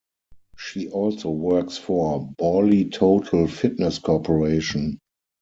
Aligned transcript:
She 0.57 0.89
also 0.89 1.29
works 1.29 1.77
for 1.77 2.27
Bally 2.39 2.85
Total 2.89 3.45
Fitness 3.47 3.99
Corporation. 3.99 4.97